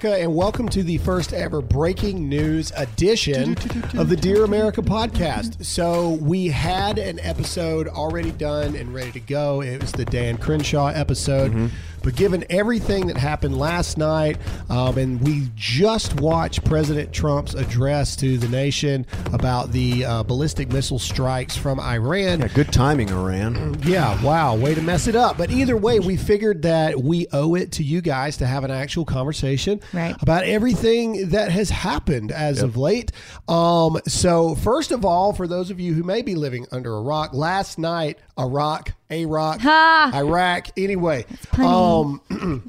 [0.00, 3.52] America, and welcome to the first ever breaking news edition
[3.98, 5.64] of the Dear America podcast.
[5.64, 9.60] So, we had an episode already done and ready to go.
[9.62, 11.70] It was the Dan Crenshaw episode.
[12.02, 18.16] But given everything that happened last night, um, and we just watched President Trump's address
[18.16, 22.40] to the nation about the uh, ballistic missile strikes from Iran.
[22.40, 23.78] Yeah, good timing, Iran.
[23.84, 25.36] Yeah, wow, way to mess it up.
[25.38, 28.70] But either way, we figured that we owe it to you guys to have an
[28.70, 30.14] actual conversation Right.
[30.22, 33.12] about everything that has happened as of late.
[33.48, 37.00] Um, so, first of all, for those of you who may be living under a
[37.02, 40.10] rock, last night, Iraq, Iraq, Ha!
[40.14, 41.26] Iraq, anyway,
[41.58, 42.20] um,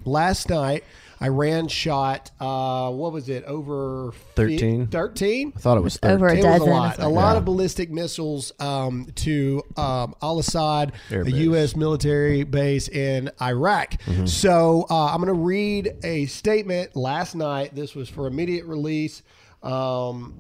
[0.06, 0.84] last night,
[1.22, 4.88] Iran shot, uh, what was it, over 13?
[4.88, 5.54] 13?
[5.56, 6.46] I thought it was over a 13.
[6.46, 6.94] It was a lot.
[6.98, 11.34] is A what- lot of ballistic missiles um, to um, Al Asad, Air a base.
[11.36, 11.76] U.S.
[11.76, 14.02] military base in Iraq.
[14.26, 17.76] So uh, I'm going to read a statement last night.
[17.76, 19.22] This was for immediate release.
[19.62, 20.40] Um,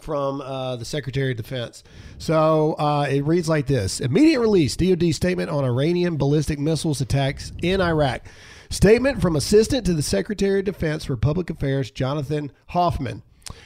[0.00, 1.84] from uh, the Secretary of Defense.
[2.18, 7.52] So uh, it reads like this Immediate release DoD statement on Iranian ballistic missiles attacks
[7.62, 8.26] in Iraq.
[8.70, 13.22] Statement from Assistant to the Secretary of Defense for Public Affairs Jonathan Hoffman.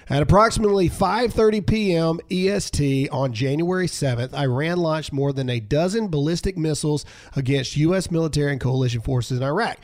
[0.08, 2.20] At approximately 5:30 p.m.
[2.30, 8.10] EST on January 7th, Iran launched more than a dozen ballistic missiles against U.S.
[8.10, 9.78] military and coalition forces in Iraq.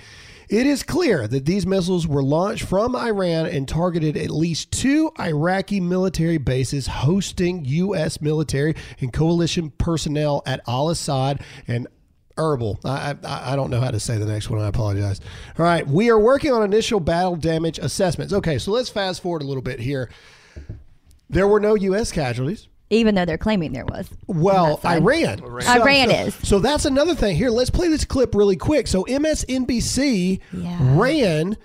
[0.49, 5.11] It is clear that these missiles were launched from Iran and targeted at least two
[5.19, 8.21] Iraqi military bases hosting U.S.
[8.23, 11.87] military and coalition personnel at Al Asad and
[12.37, 12.79] Erbil.
[12.85, 14.61] I, I I don't know how to say the next one.
[14.61, 15.21] I apologize.
[15.59, 18.33] All right, we are working on initial battle damage assessments.
[18.33, 20.09] Okay, so let's fast forward a little bit here.
[21.29, 22.11] There were no U.S.
[22.11, 22.69] casualties.
[22.91, 24.09] Even though they're claiming there was.
[24.27, 25.03] Well, that side.
[25.03, 25.41] Iran.
[25.43, 26.35] Iran so, is.
[26.43, 27.37] So that's another thing.
[27.37, 28.87] Here, let's play this clip really quick.
[28.87, 30.79] So MSNBC Yeah.
[30.81, 31.57] ran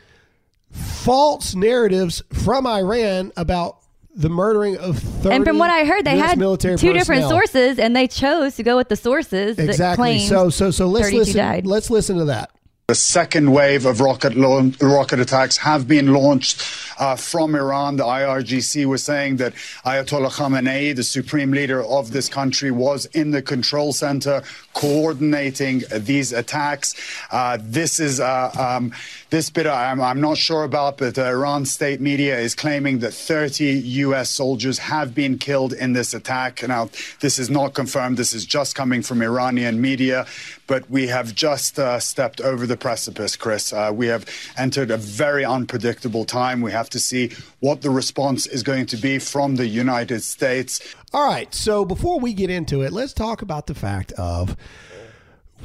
[0.72, 3.78] false narratives from Iran about
[4.16, 7.28] the murdering of 30 And from what I heard, they US had military two different
[7.29, 9.95] sources, and they chose to go with the sources that Exactly.
[10.17, 11.35] claimed So so so let's listen.
[11.38, 11.66] died.
[11.66, 12.51] Let's listen to that.
[12.88, 16.62] The second wave of rocket laun- rocket attacks have been launched
[17.00, 17.96] uh, from Iran.
[17.96, 19.54] The IRGC was saying that
[19.86, 26.34] Ayatollah Khamenei, the supreme leader of this country, was in the control center coordinating these
[26.34, 26.94] attacks.
[27.32, 28.92] Uh, this is uh, um,
[29.34, 33.16] this bit I'm, I'm not sure about, but the Iran state media is claiming that
[33.16, 33.66] 30
[34.04, 34.30] U.S.
[34.30, 36.62] soldiers have been killed in this attack.
[36.68, 38.18] Now, this is not confirmed.
[38.18, 40.28] This is just coming from Iranian media,
[40.68, 43.74] but we have just uh, stepped over the precipice, Chris.
[43.74, 46.62] Uh, we have entered a very unpredictable time.
[46.62, 50.80] We have to see what the response is going to be from the United States.
[51.12, 51.52] All right.
[51.56, 54.56] So before we get into it, let's talk about the fact of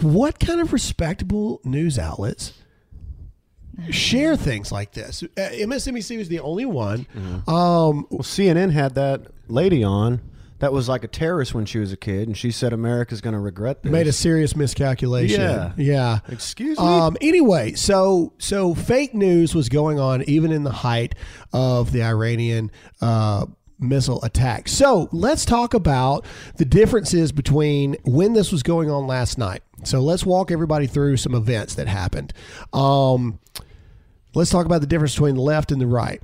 [0.01, 2.55] what kind of respectable news outlets
[3.91, 5.23] share things like this.
[5.23, 7.07] Uh, MSNBC was the only one.
[7.47, 10.21] Um, Well, CNN had that lady on
[10.61, 13.35] that was like a terrorist when she was a kid, and she said America's going
[13.35, 13.93] to regret this.
[13.93, 15.41] made a serious miscalculation.
[15.41, 15.73] Yeah.
[15.77, 16.19] Yeah.
[16.29, 16.85] Excuse me?
[16.85, 21.15] Um, anyway, so so fake news was going on even in the height
[21.53, 23.47] of the Iranian uh,
[23.79, 24.67] missile attack.
[24.67, 29.63] So let's talk about the differences between when this was going on last night.
[29.85, 32.33] So let's walk everybody through some events that happened.
[32.73, 33.39] Um,
[34.35, 36.21] let's talk about the difference between the left and the right.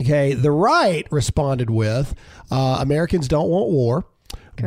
[0.00, 2.14] Okay, the right responded with
[2.50, 4.06] uh, Americans don't want war,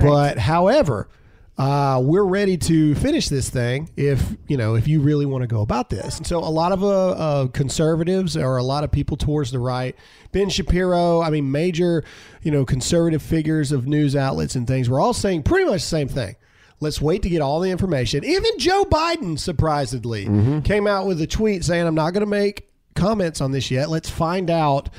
[0.01, 1.09] but however,
[1.57, 5.47] uh, we're ready to finish this thing if you know if you really want to
[5.47, 6.17] go about this.
[6.17, 9.59] And so a lot of uh, uh, conservatives or a lot of people towards the
[9.59, 9.95] right,
[10.31, 12.03] Ben Shapiro, I mean major
[12.43, 15.87] you know conservative figures of news outlets and things, were all saying pretty much the
[15.87, 16.35] same thing.
[16.83, 18.23] Let's wait to get all the information.
[18.23, 20.25] Even Joe Biden, surprisingly,
[20.63, 23.89] came out with a tweet saying, "I'm not going to make comments on this yet.
[23.89, 24.89] Let's find out."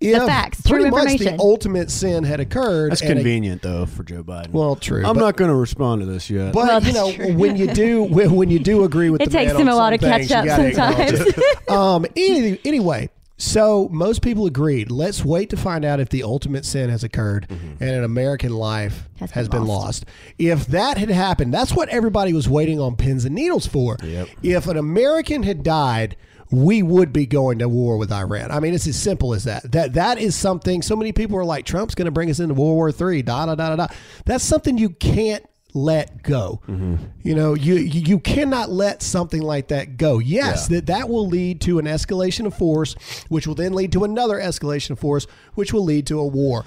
[0.00, 2.90] If facts, true pretty much the ultimate sin had occurred.
[2.92, 4.50] That's and a- convenient, though, for Joe Biden.
[4.50, 4.98] well, true.
[5.06, 6.52] I'm but- not going to respond to this yet.
[6.52, 7.32] but Well, you know, true.
[7.34, 9.62] when you do when, when you do agree with the case, It the takes man
[9.62, 11.20] him on a lot to catch up sometimes.
[11.68, 12.04] um.
[12.16, 14.90] Any, anyway, so most people agreed.
[14.90, 17.82] Let's wait to find out if the ultimate sin has occurred Mm-hmm.
[17.82, 20.04] and an American life has, Has been, been lost.
[20.38, 23.96] If that had happened, that's what everybody was waiting on pins and needles for.
[24.02, 24.28] Yep.
[24.42, 26.16] If an American had died.
[26.50, 28.52] We would be going to war with Iran.
[28.52, 29.72] I mean, it's as simple as that.
[29.72, 30.82] That that is something.
[30.82, 33.22] So many people are like, Trump's going to bring us into World War Three.
[33.22, 33.94] Da da da da da.
[34.24, 36.60] That's something you can't let go.
[36.68, 36.96] Mm-hmm.
[37.22, 40.18] You know, you you you cannot let something like that go.
[40.20, 40.76] Yes, Yeah.
[40.76, 42.94] that that will lead to an escalation of force,
[43.28, 46.64] which will then lead to another escalation of force, which will lead to a war.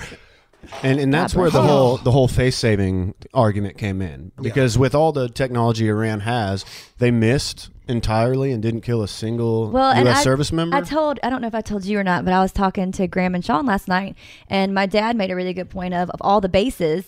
[0.84, 4.94] And and that's where the whole the whole face saving argument came in because with
[4.94, 6.66] all the technology Iran has,
[6.98, 10.18] they missed entirely and didn't kill a single Well, and U.S.
[10.18, 10.76] I, service member.
[10.76, 12.92] I told I don't know if I told you or not, but I was talking
[12.94, 14.18] to Graham and Sean last night,
[14.50, 17.06] and my dad made a really good point of of all the bases,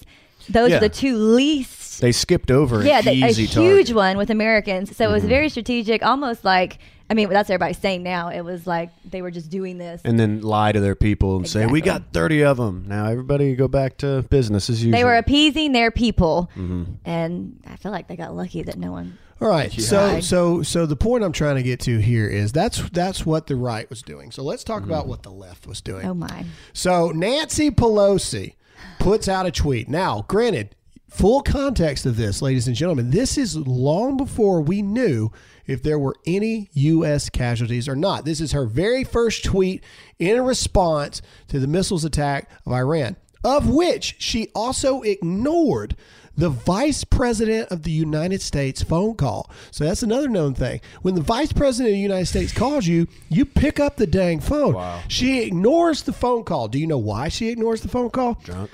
[0.47, 0.77] those Yeah.
[0.77, 1.78] are the two least.
[1.99, 3.85] They skipped over yeah, the, a easy huge target.
[3.87, 3.95] Mm-hmm.
[3.95, 4.95] one with Americans.
[4.95, 6.79] So it was very strategic, almost like
[7.11, 8.29] I mean that's what everybody's saying now.
[8.29, 10.01] It was like they were just doing this.
[10.05, 12.85] and then lie to their people and say we got 30 of them.
[12.87, 14.97] Now everybody go back to business as usual.
[14.97, 16.83] they were appeasing their people, Mm-hmm.
[17.05, 19.17] and I feel like they got lucky that no one.
[19.41, 19.71] All right.
[19.71, 23.47] So so so the point I'm trying to get to here is that's that's what
[23.47, 24.31] the right was doing.
[24.31, 26.05] So let's talk about what the left was doing.
[26.05, 26.45] Oh my!
[26.73, 28.55] So Nancy Pelosi
[28.99, 29.87] puts out a tweet.
[29.87, 30.75] Now, granted,
[31.09, 35.31] full context of this, ladies and gentlemen, this is long before we knew
[35.65, 37.29] if there were any U.S.
[37.29, 38.25] casualties or not.
[38.25, 39.83] This is her very first tweet
[40.17, 45.95] in response to the missiles attack of Iran, of which she also ignored
[46.39, 49.51] the vice president of the United States phone call.
[49.71, 50.79] So that's another known thing.
[51.01, 54.39] When the vice president of the United States calls you, you pick up the dang
[54.39, 54.73] phone.
[54.73, 55.01] Wow.
[55.09, 56.69] She ignores the phone call.
[56.69, 58.35] Do you know why she ignores the phone call?
[58.35, 58.71] drunk.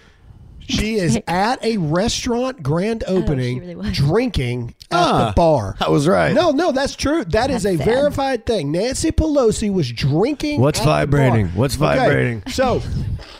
[0.67, 3.91] She is at a restaurant grand opening really was.
[3.97, 5.75] drinking at Ah, the bar.
[5.79, 6.33] I was right.
[6.33, 7.23] No, no, that's true.
[7.25, 7.85] That is a sad.
[7.85, 8.71] verified thing.
[8.71, 10.61] Nancy Pelosi was drinking.
[10.61, 11.47] What's at the vibrating?
[11.47, 11.55] bar.
[11.55, 12.43] What's Okay, vibrating?
[12.51, 12.81] So,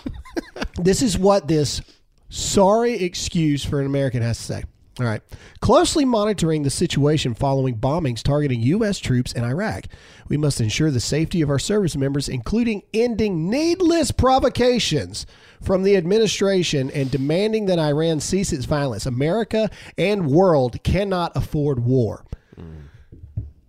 [0.77, 1.81] this is what this
[2.29, 4.63] sorry excuse for an American has to say.
[4.97, 5.21] All right.
[5.59, 8.97] Closely monitoring the situation following bombings targeting U.S.
[8.97, 9.85] troops in Iraq.
[10.29, 15.25] We must ensure the safety of our service members, including ending needless provocations
[15.61, 19.05] from the administration and demanding that Iran cease its violence.
[19.05, 22.23] America and world cannot afford war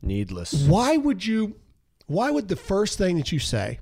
[0.02, 0.52] Needless.
[0.66, 1.56] why would you
[2.06, 3.80] why would the first thing that you say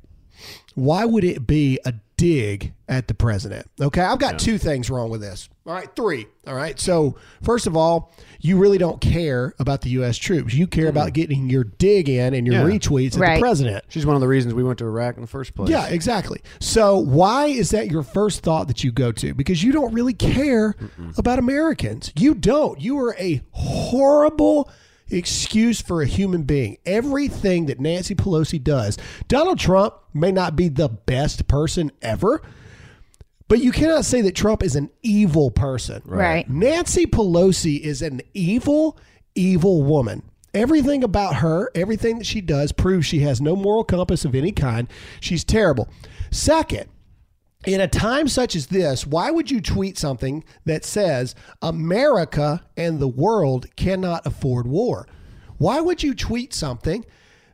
[0.75, 1.93] why would it be a
[2.24, 6.26] dig at the president okay i've got two things wrong with this all right three
[6.46, 10.66] all right so first of all you really don't care about the u.s troops you
[10.66, 12.76] care about getting your dig in and your Yeah.
[12.78, 13.34] retweets at Right.
[13.36, 15.68] the president She's one of the reasons we went to Iraq in the first place.
[15.68, 16.40] yeah, exactly.
[16.60, 19.34] So why is that your first thought that you go to?
[19.34, 20.74] Because you don't really care
[21.18, 22.10] about Americans.
[22.16, 22.80] You don't.
[22.80, 24.70] You are a horrible
[25.10, 26.78] excuse for a human being.
[26.86, 28.98] Everything that Nancy Pelosi does,
[29.28, 32.42] Donald Trump may not be the best person ever,
[33.48, 36.02] but you cannot say that Trump is an evil person.
[36.04, 36.48] Right.
[36.48, 38.98] Nancy Pelosi is an evil,
[39.34, 40.22] evil woman.
[40.54, 44.52] Everything about her, everything that she does proves she has no moral compass of any
[44.52, 44.86] kind.
[45.20, 45.88] She's terrible.
[46.30, 46.88] Second,
[47.66, 52.99] in a time such as this, why would you tweet something that says America and
[52.99, 55.06] the world cannot afford war?
[55.58, 57.05] Why would you tweet something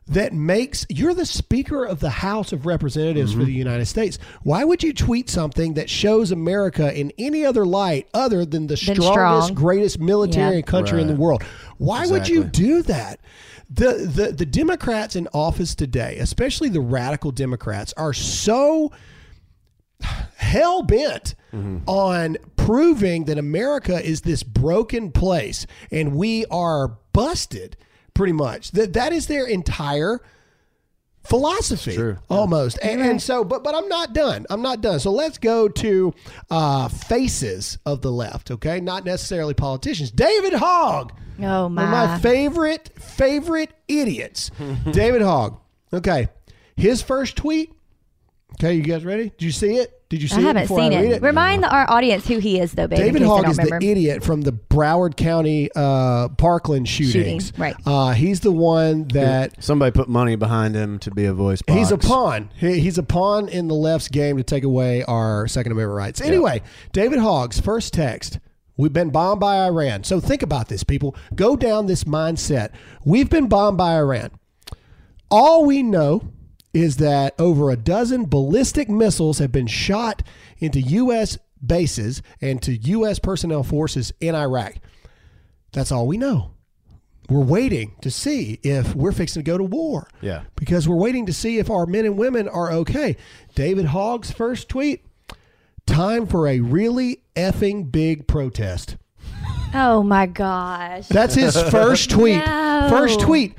[0.07, 3.57] that makes you're the speaker of the House of Representatives for the mm-hmm.
[3.57, 4.17] United States?
[4.43, 8.75] Why would you tweet something that shows America in any other light other than the
[8.75, 9.53] Than strongest, strong.
[9.53, 10.61] greatest military Yeah.
[10.63, 11.43] country in the world?
[11.77, 13.19] Why would you do that?
[13.69, 18.91] The, the the Democrats in office today, especially the radical Democrats, are so
[20.35, 21.35] hell bent
[21.85, 27.75] on proving that America is this broken place and we are busted
[28.13, 28.71] pretty much.
[28.71, 30.21] That that is their entire
[31.23, 32.17] philosophy true.
[32.29, 32.79] almost.
[32.81, 34.45] And, and so but but i'm not done.
[34.49, 34.99] I'm not done.
[34.99, 36.13] So let's go to
[36.49, 38.79] uh faces of the left okay?
[38.79, 40.11] Not necessarily politicians.
[40.11, 42.19] David hogg Oh one of my my!
[42.19, 44.51] favorite favorite idiots.
[44.91, 45.59] David hogg
[45.93, 46.29] okay?
[46.75, 47.73] His first tweet
[48.53, 50.39] okay you guys ready did you see it did you see it?
[50.39, 51.21] I it haven't before seen I read it.
[51.21, 53.01] Remind our audience who he is, though, baby.
[53.01, 57.45] David Hogg is don't the idiot from the Broward County uh, Parkland shootings.
[57.45, 57.75] Shooting, right.
[57.85, 61.79] Uh, he's the one that Somebody put money behind him to be a voice box.
[61.79, 62.51] He's a pawn.
[62.57, 66.19] He, he's a pawn in the left's game to take away our Second Amendment rights.
[66.19, 68.39] Anyway, David Hogg's first text.
[68.75, 70.03] We've been bombed by Iran.
[70.03, 71.15] So think about this, people.
[71.35, 72.71] Go down this mindset.
[73.05, 74.31] We've been bombed by Iran.
[75.29, 76.33] All we know
[76.73, 80.23] is that over a dozen ballistic missiles have been shot
[80.59, 81.37] into U.S.
[81.65, 83.19] bases and to U.S.
[83.19, 84.75] personnel forces in Iraq.
[85.73, 86.51] That's all we know.
[87.29, 90.09] We're waiting to see if we're fixing to go to war.
[90.21, 90.43] Yeah.
[90.55, 93.15] Because we're waiting to see if our men and women are okay.
[93.55, 95.05] David Hogg's first tweet
[95.85, 98.97] time for a really effing big protest.
[99.73, 101.07] Oh my gosh!
[101.07, 102.41] That's his first tweet.
[102.81, 102.87] No.
[102.89, 103.55] First tweet.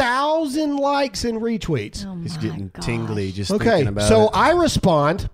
[0.00, 2.06] 40,000 likes and retweets.
[2.06, 2.84] Oh He's getting gosh.
[2.84, 4.30] tingly just Okay, thinking about so it.
[4.34, 5.28] I respond.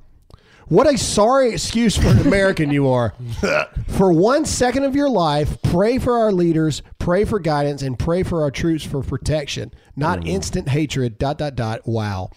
[0.68, 3.14] What a sorry excuse for an American you are.
[3.86, 8.24] for one second of your life, pray for our leaders, pray for guidance, and pray
[8.24, 11.18] for our troops for protection, not instant hatred.
[11.18, 11.82] Dot dot dot.
[11.86, 12.30] Wow.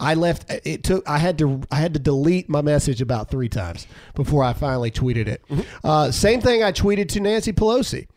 [0.00, 0.50] I left.
[0.66, 1.08] It took.
[1.08, 1.62] I had to.
[1.70, 5.44] I had to delete my message about three times before I finally tweeted it.
[5.84, 6.64] Uh, same thing.
[6.64, 8.08] I tweeted to Nancy Pelosi,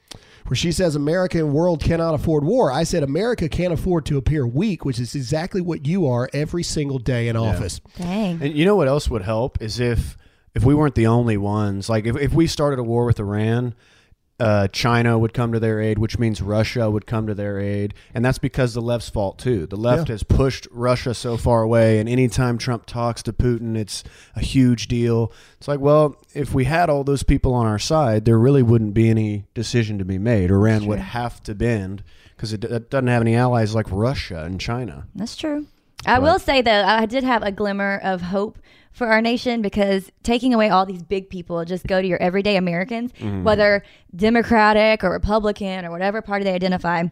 [0.49, 2.71] where she says America and world cannot afford war.
[2.71, 6.63] I said America can't afford to appear weak, which is exactly what you are every
[6.63, 7.79] single day in office.
[7.99, 8.41] Dang.
[8.41, 10.17] And you know what else would help is if
[10.55, 11.87] if we weren't the only ones.
[11.87, 13.75] Like if, if we started a war with Iran,
[14.39, 17.93] uh, China would come to their aid, which means Russia would come to their aid,
[18.13, 19.65] and that's because the left's fault too.
[19.65, 20.13] The left Yeah.
[20.13, 24.03] has pushed Russia so far away, and anytime Trump talks to Putin, it's
[24.35, 25.31] a huge deal.
[25.57, 28.93] It's like, well, if we had all those people on our side, there really wouldn't
[28.93, 30.51] be any decision to be made.
[30.51, 32.03] Iran would have to bend
[32.35, 35.07] because it, it doesn't have any allies like Russia and China.
[35.13, 35.65] That's true.
[36.05, 38.59] I will say though, I did have a glimmer of hope
[38.91, 42.55] for our nation because taking away all these big people, just go to your everyday
[42.55, 43.43] Americans, mm-hmm.
[43.43, 43.83] whether
[44.15, 47.03] Democratic or Republican or whatever party they identify.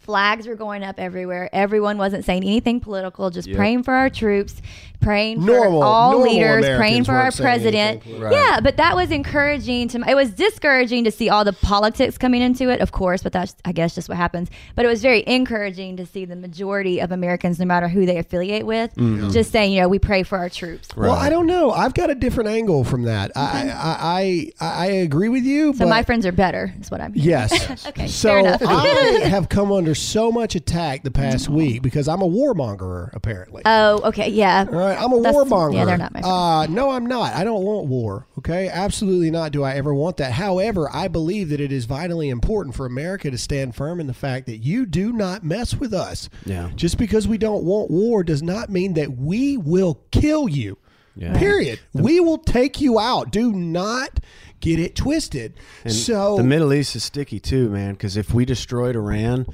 [0.00, 1.50] Flags were going up everywhere.
[1.52, 4.60] Everyone wasn't saying anything political, just praying for our troops,
[5.00, 8.02] praying Normal- for all leaders, Americans praying for our president.
[8.02, 8.38] anything political.
[8.38, 9.98] Yeah, but that was encouraging to.
[9.98, 10.06] me.
[10.10, 13.22] It was discouraging to see all the politics coming into it, of course.
[13.22, 14.48] But that's, I guess, just what happens.
[14.74, 18.16] But it was very encouraging to see the majority of Americans, no matter who they
[18.18, 19.28] affiliate with, Mm-hmm.
[19.30, 20.88] just saying, you know, we pray for our troops.
[20.96, 21.70] Well, I don't know.
[21.70, 23.30] I've got a different angle from that.
[23.36, 25.72] I, I, I I agree with you.
[25.74, 27.12] So but my friends are better, is what I'm.
[27.14, 27.68] Yes.
[27.88, 28.62] Okay, So fair enough.
[28.64, 28.86] I
[29.28, 33.62] have come under so much attack the past week because I'm a warmonger, apparently.
[33.64, 34.66] Oh, okay, yeah.
[34.70, 35.74] All right, I'm a That's- warmonger.
[35.74, 36.32] yeah, they're not my friends.
[36.34, 37.32] Uh, no, I'm not.
[37.34, 38.26] I don't want war.
[38.38, 39.52] Okay, absolutely not.
[39.52, 40.32] Do I ever want that?
[40.32, 44.14] However, I believe that it is vitally important for America to stand firm in the
[44.14, 46.28] fact that you do not mess with us.
[46.44, 46.70] Yeah.
[46.76, 50.76] Just because we don't want war does not mean that we will kill you.
[51.16, 51.36] Yeah.
[51.36, 51.80] Period.
[51.94, 53.32] we will take you out.
[53.32, 54.20] Do not
[54.60, 55.54] get it twisted.
[55.84, 57.92] And so the Middle East is sticky too, man.
[57.92, 59.46] Because if we destroyed Iran,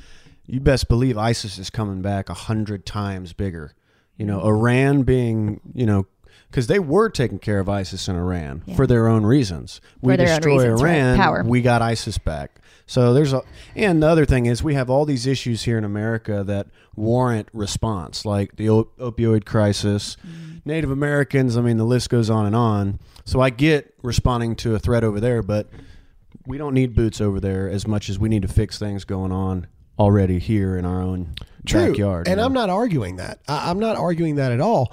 [0.47, 3.75] you best believe ISIS is coming back a hundred times bigger.
[4.17, 4.49] You know, mm-hmm.
[4.49, 6.07] Iran being, you know,
[6.51, 9.81] because they were taking care of ISIS in Iran for their own reasons.
[10.01, 10.95] We For own destroy reasons, right.
[10.97, 11.43] Iran, Power.
[11.45, 12.61] we got ISIS back.
[12.87, 13.43] So there's a,
[13.75, 17.49] and the other thing is we have all these issues here in America that warrant
[17.53, 20.59] response, like the op- opioid crisis, mm-hmm.
[20.65, 21.57] Native Americans.
[21.57, 23.01] I mean, the list goes on and on.
[23.25, 25.69] So I get responding to a threat over there, but
[26.47, 29.33] we don't need boots over there as much as we need to fix things going
[29.33, 29.67] on
[29.99, 31.89] already here in our own True.
[31.89, 32.29] backyard.
[32.29, 33.41] And you I'm not arguing that.
[33.49, 34.93] I, I'm not arguing that at all.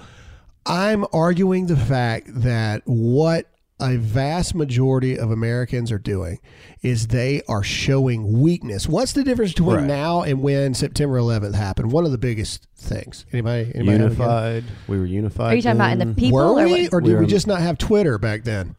[0.66, 3.48] I'm arguing the fact that what
[3.82, 6.40] a vast majority of Americans are doing
[6.82, 8.88] is they are showing weakness.
[8.88, 9.86] What's the difference between Right.
[9.88, 11.92] now and when September 11th happened?
[11.92, 13.26] One of the biggest things.
[13.34, 13.72] Anybody?
[13.76, 14.18] anybody have a guess?
[14.20, 14.64] unified.
[14.88, 15.54] We were unified.
[15.54, 16.94] Are you talking about in the people Were or we, what?
[16.94, 18.76] or did We we just not have Twitter back then?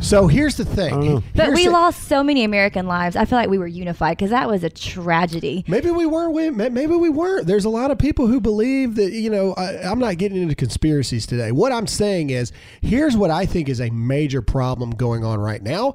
[0.00, 1.00] So here's the thing.
[1.00, 1.22] know.
[1.34, 3.16] But Here's we the- lost so many American lives.
[3.16, 5.64] I feel like we were unified because that was a tragedy.
[5.68, 6.30] Maybe we were.
[6.30, 7.46] we- Maybe we weren't.
[7.46, 9.12] There's a lot of people who believe that.
[9.12, 11.52] You know, I, I'm not getting into conspiracies today.
[11.52, 15.62] What I'm saying is, here's what I think is a major problem going on right
[15.62, 15.94] now.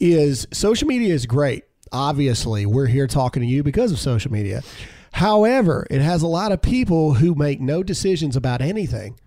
[0.00, 1.64] Is social media is great.
[1.92, 4.62] Obviously, we're here talking to you because of social media.
[5.12, 9.18] However, it has a lot of people who make no decisions about anything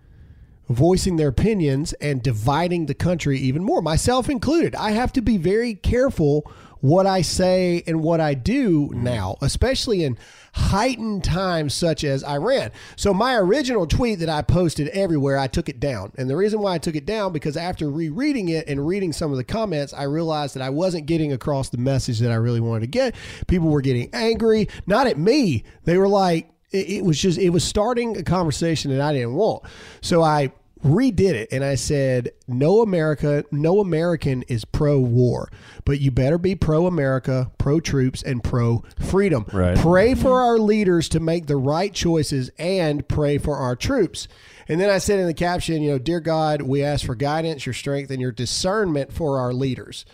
[0.70, 4.74] voicing their opinions and dividing the country even more, myself included.
[4.76, 6.50] I have to be very careful
[6.80, 9.02] what I say and what I do mm-hmm.
[9.02, 10.16] now, especially in
[10.54, 12.70] heightened times such as Iran.
[12.96, 16.12] So my original tweet that I posted everywhere, I took it down.
[16.16, 19.30] And the reason why I took it down because after rereading it and reading some
[19.30, 22.60] of the comments, I realized that I wasn't getting across the message that I really
[22.60, 23.14] wanted to get.
[23.46, 25.64] People were getting angry, not at me.
[25.84, 29.34] They were like it, it was just it was starting a conversation that I didn't
[29.34, 29.64] want.
[30.00, 30.52] So I
[30.84, 35.50] redid it and I said, "No America, no American is pro-war,
[35.84, 39.46] but you better be pro-America, pro-troops, and pro-freedom.
[39.52, 39.76] Right.
[39.76, 44.28] Pray for our leaders to make the right choices and pray for our troops."
[44.68, 47.66] And then I said in the caption, you know, dear God, we ask for guidance,
[47.66, 50.04] your strength, and your discernment for our leaders.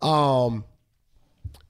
[0.00, 0.64] Um,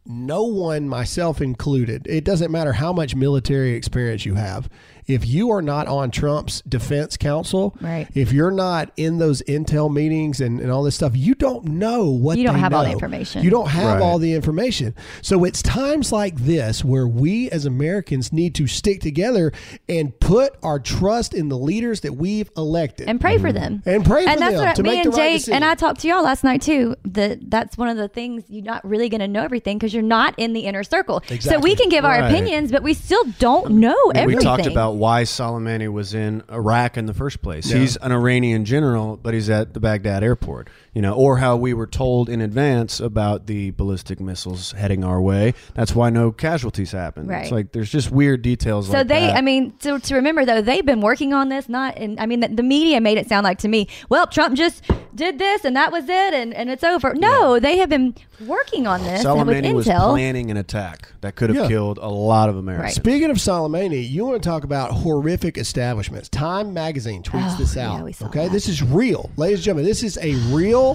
[0.04, 4.68] no one, myself included, it doesn't matter how much military experience you have.
[5.06, 8.08] If you are not on Trump's defense council, Right.
[8.14, 12.06] if you're not in those intel meetings and, and all this stuff, you don't know
[12.10, 13.42] what You don't they have all the information.
[13.44, 14.02] You don't have Right.
[14.02, 14.94] all the information.
[15.22, 19.52] So it's times like this where we as Americans need to stick together
[19.88, 23.08] and put our trust in the leaders that we've elected.
[23.08, 23.58] and pray for mm-hmm.
[23.58, 25.54] them And pray for that's them what to me make and the right decision.
[25.54, 26.96] and I talked to y'all last night too.
[27.04, 30.02] That that's one of the things you're not really going to know everything because you're
[30.02, 31.22] not in the inner circle.
[31.40, 34.38] So we can give our opinions, but we still don't know everything.
[34.38, 37.70] We talked about why Soleimani was in Iraq in the first place.
[37.70, 40.68] He's an Iranian general, but he's at the Baghdad airport.
[40.96, 45.20] You know, or how we were told in advance about the ballistic missiles heading our
[45.20, 45.52] way.
[45.74, 47.28] That's why no casualties happened.
[47.28, 47.42] Right.
[47.42, 48.86] It's like there's just weird details.
[48.86, 49.36] So like they, that.
[49.36, 51.68] I mean, to, to remember though, they've been working on this.
[51.68, 54.56] Not, and I mean, the, the media made it sound like to me, well, Trump
[54.56, 54.84] just
[55.14, 57.14] did this and that was it, and, and it's over.
[57.14, 60.12] No, they have been working on this and with Soleimani was intel.
[60.12, 61.68] planning an attack that could have Yeah.
[61.68, 62.94] killed a lot of Americans.
[62.94, 66.28] Speaking of Soleimani, you want to talk about horrific establishments.
[66.30, 68.04] Time magazine tweets Oh, this yeah, out.
[68.04, 68.52] we saw okay, that.
[68.52, 69.30] this is real.
[69.36, 70.85] Ladies and gentlemen, this is a real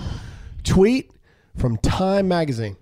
[0.63, 1.11] tweet
[1.57, 2.77] from Time magazine.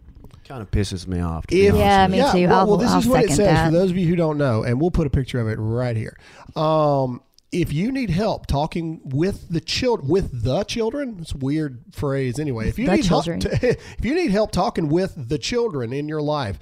[0.48, 1.46] Kind of pisses me off.
[1.48, 2.32] to be If, honest Yeah, with me you.
[2.32, 2.50] too.
[2.50, 3.66] Well, I'll- well, this I'll is what it second says that.
[3.68, 5.96] for those of you who don't know, and we'll put a picture of it right
[5.96, 6.18] here.
[6.56, 11.80] Um, if you need help talking with the child with the children, it's a weird
[11.92, 12.68] phrase anyway.
[12.68, 13.42] If you The need children.
[13.42, 16.58] help, if you need help talking with the children in your life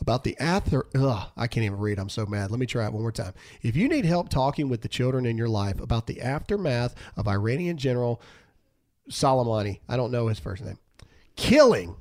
[0.00, 1.98] about the after, ugh, I can't even read.
[2.00, 2.50] I'm so mad.
[2.50, 3.34] Let me try it one more time.
[3.62, 7.26] If you need help talking with the children in your life about the aftermath of
[7.28, 8.20] Iranian General
[9.12, 10.78] Soleimani, I don't know his first name,
[11.36, 11.96] killing.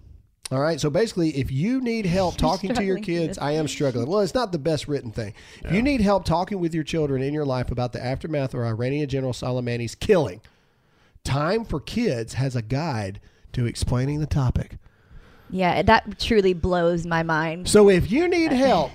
[0.52, 0.82] All right.
[0.82, 3.38] So basically, if you need help talking to your kids.
[3.38, 4.10] I am struggling.
[4.10, 5.34] Well, it's not the best written thing.
[5.64, 8.60] If you need help talking with your children in your life about the aftermath of
[8.60, 10.42] Iranian General Soleimani's killing,
[11.24, 13.22] Time for Kids has a guide
[13.54, 14.78] to explaining the topic.
[15.50, 17.70] yeah, that truly blows my mind.
[17.70, 18.92] So if you need help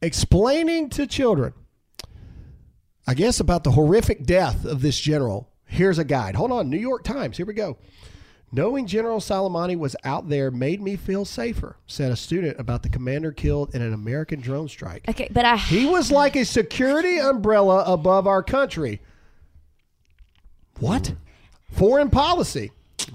[0.00, 1.52] explaining to children,
[3.06, 6.34] I guess, about the horrific death of this general, here's a guide.
[6.34, 7.36] Hold on, New York Times.
[7.36, 7.76] Here we go.
[8.52, 12.88] Knowing General Soleimani was out there made me feel safer, said a student about the
[12.88, 15.06] commander killed in an American drone strike.
[15.08, 19.00] Okay, but I He was like a security umbrella above our country.
[20.78, 21.14] What?
[21.72, 22.70] Foreign policy.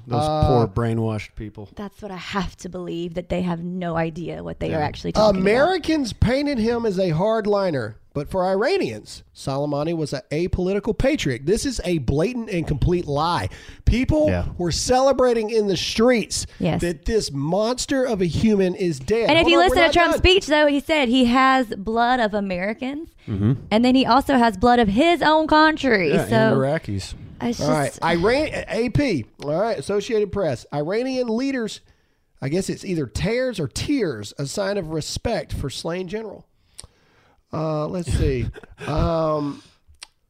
[0.08, 1.70] Those Uh, poor brainwashed people.
[1.76, 5.12] that's what I have to believe that they have no idea what they are actually
[5.12, 5.50] talking about.
[5.52, 11.46] Americans painted him as a hardliner, but for Iranians, Soleimani was a apolitical patriot.
[11.46, 13.48] This is a blatant and complete lie.
[13.86, 14.46] People Yeah.
[14.58, 16.82] were celebrating in the streets Yes.
[16.82, 19.30] that this monster of a human is dead.
[19.30, 20.18] And if Hold you on, listen to Trump's done.
[20.20, 23.54] speech, though, he said he has blood of Americans, Mm-hmm.
[23.72, 26.10] and then he also has blood of his own country.
[26.12, 27.14] Yeah, so and Iraqis.
[27.48, 29.26] Just All right, Iran AP.
[29.44, 30.66] All right, Associated Press.
[30.74, 31.82] Iranian leaders,
[32.42, 36.48] I guess it's either tears or tears, a sign of respect for slain general.
[37.54, 38.48] Uh, let's see.
[38.88, 39.62] um,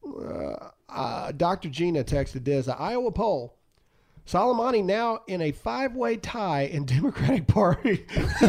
[0.06, 1.68] uh, uh, Dr.
[1.68, 3.56] Gina texted this: Iowa poll.
[4.26, 7.98] Soleimani now in a five-way tie in Democratic Party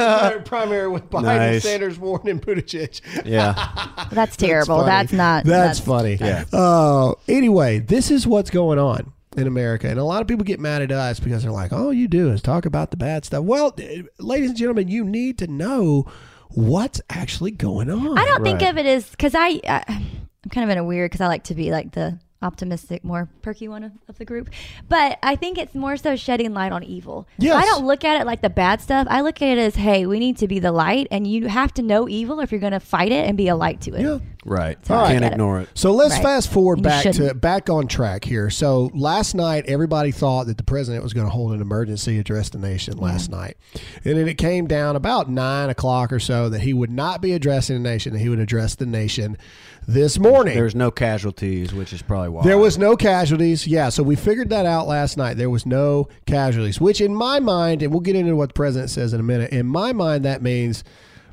[0.45, 1.63] primary with Biden, Nice.
[1.63, 3.01] Sanders, Warren, and Buttigieg.
[3.25, 4.07] Yeah.
[4.11, 4.77] that's terrible.
[4.77, 4.87] funny.
[4.87, 5.45] That's, not.
[5.45, 6.17] That's, funny.
[6.19, 6.45] Yeah.
[6.53, 10.59] Uh, anyway, this is what's going on in America, and a lot of people get
[10.59, 13.43] mad at us because they're like, "All you do is talk about the bad stuff."
[13.43, 13.75] Well,
[14.19, 16.05] ladies and gentlemen, you need to know
[16.49, 18.15] what's actually going on.
[18.15, 21.09] I don't think of it as because I, I I'm kind of in a weird
[21.09, 24.49] because I like to be like the optimistic, more perky one of, of the group.
[24.89, 27.27] But I think it's more so shedding light on evil.
[27.39, 27.55] Yes.
[27.55, 29.07] I don't look at it like the bad stuff.
[29.09, 31.73] I look at it as, hey, we need to be the light, and you have
[31.75, 34.01] to know evil if you're going to fight it and be a light to it.
[34.01, 34.19] Yeah.
[34.45, 34.77] Right.
[34.85, 35.31] So I Can't get it.
[35.33, 35.69] ignore it.
[35.73, 36.23] So let's Right.
[36.23, 37.39] fast forward And you back to shouldn't.
[37.41, 38.49] back on track here.
[38.49, 42.49] So last night, everybody thought that the president was going to hold an emergency address
[42.49, 43.55] the nation last night,
[44.03, 47.31] and then it came down about nine o'clock or so that he would not be
[47.31, 49.37] addressing the nation; that he would address the nation
[49.87, 50.55] this morning.
[50.55, 52.43] There's no casualties, which is probably why.
[52.43, 53.67] There was no casualties.
[53.67, 55.35] Yeah, so we figured that out last night.
[55.37, 58.89] There was no casualties, which in my mind, and we'll get into what the president
[58.91, 59.51] says in a minute.
[59.51, 60.83] In my mind, that means,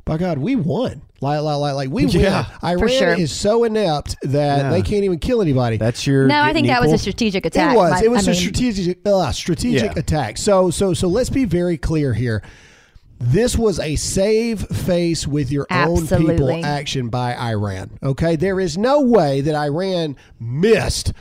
[0.05, 1.03] by God, we won.
[1.23, 2.79] Like, like, like, like we Yeah, win.
[2.79, 3.15] Iran sure.
[3.15, 4.71] is so inept that Yeah.
[4.71, 5.77] they can't even kill anybody.
[5.77, 6.27] That's your.
[6.27, 7.75] No, I think getting that was a strategic attack.
[7.75, 7.91] it was.
[7.93, 9.99] My- it was I a mean, strategic, uh, strategic Yeah.
[10.01, 10.39] attack.
[10.39, 12.43] So, so, so let's be very clear here.
[13.23, 17.99] This was a save face with your own people action by Iran.
[18.03, 21.13] Okay, there is no way that Iran missed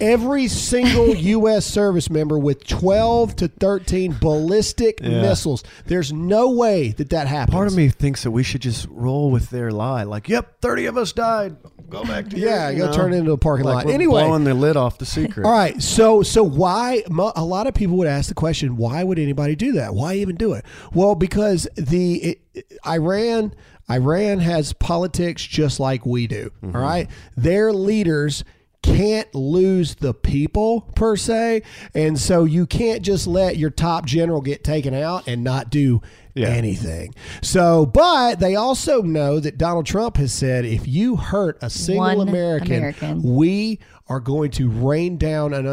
[0.00, 1.66] every single U.S.
[1.66, 5.22] service member with 12 to 13 ballistic Yeah.
[5.22, 5.62] missiles.
[5.86, 7.54] There's no way that that happens.
[7.54, 10.02] Part of me thinks that we should just roll with their lie.
[10.04, 11.56] Like, yep, 30 of us died.
[11.88, 12.92] Go back to your- Yeah, you go know?
[12.92, 13.86] turn it into a parking Like lot.
[13.86, 14.22] we're Anyway.
[14.22, 15.44] blowing the lid off the secret.
[15.44, 17.02] All right, so so why
[17.36, 19.92] a lot of people would ask the question, why would anybody do that?
[19.94, 20.64] Why even do it?
[20.94, 23.54] Well, because the it, Iran
[23.90, 26.52] Iran has politics just like we do.
[26.62, 26.76] Mm-hmm.
[26.76, 28.44] all right, their leaders
[28.82, 31.62] can't lose the people per se,
[31.94, 36.00] and so you can't just let your top general get taken out and not do
[36.34, 36.48] Yeah.
[36.48, 37.14] anything.
[37.42, 42.04] So, but they also know that Donald Trump has said if you hurt a single
[42.16, 43.22] One American, American.
[43.22, 45.66] we are going to rain down an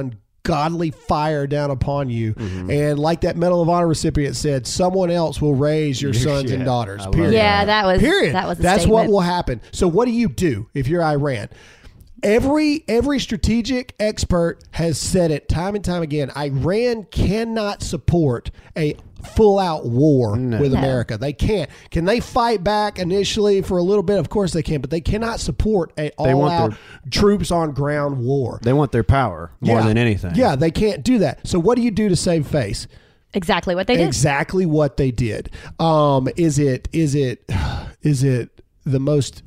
[0.46, 2.34] ungodly fire down upon you.
[2.34, 2.70] Mm-hmm.
[2.72, 6.64] And like that Medal of Honor recipient said, someone else will raise your sons and
[6.66, 7.06] daughters.
[7.08, 7.34] Period.
[7.34, 8.34] Yeah, that was Period.
[8.36, 8.60] that was.
[8.60, 9.62] A That's what will happen.
[9.72, 11.50] So what do you do if you're Iran?
[12.24, 16.32] Every every strategic expert has said it time and time again.
[16.36, 18.96] Iran cannot support a
[19.36, 20.78] full out war with No.
[20.80, 21.18] America.
[21.18, 21.70] They can't.
[21.92, 24.20] Can they fight back initially for a little bit?
[24.20, 26.80] Of course they can, but they cannot support a all out their-
[27.12, 28.60] troops on ground war.
[28.64, 29.88] They want their power more Yeah.
[29.88, 30.34] than anything.
[30.36, 31.46] Yeah, they can't do that.
[31.48, 32.88] So what do you do to save face?
[33.34, 34.08] Exactly what they did.
[34.08, 35.50] exactly what they did.
[35.80, 37.44] Um, is it is it
[38.02, 38.50] is it
[38.86, 39.44] the most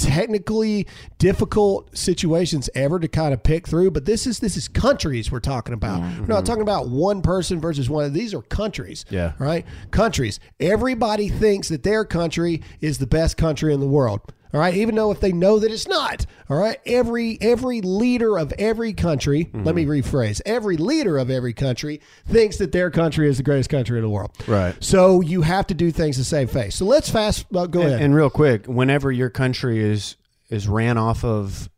[0.00, 0.86] technically
[1.18, 3.90] difficult situations ever to kind of pick through?
[3.90, 6.00] But this is this is countries we're talking about.
[6.00, 6.44] We're not mm-hmm.
[6.44, 8.12] talking about one person versus one.
[8.12, 9.04] These are countries.
[9.10, 9.32] Yeah.
[9.38, 9.66] Right.
[9.90, 10.40] Countries.
[10.58, 14.20] Everybody thinks that their country is the best country in the world.
[14.52, 16.26] All right, even though if they know that it's not.
[16.48, 21.52] All right, every every leader of every country, let me rephrase, every leader of every
[21.52, 24.32] country thinks that their country is the greatest country in the world.
[24.48, 24.74] Right.
[24.80, 26.74] So you have to do things to save face.
[26.74, 28.02] So let's fast uh, go ahead.
[28.02, 30.16] And real quick, whenever your country is
[30.48, 31.68] is ran off of